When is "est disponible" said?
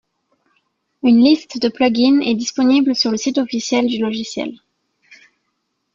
2.21-2.95